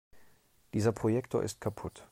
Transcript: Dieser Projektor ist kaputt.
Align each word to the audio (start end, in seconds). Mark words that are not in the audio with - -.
Dieser 0.73 0.93
Projektor 0.93 1.43
ist 1.43 1.61
kaputt. 1.61 2.07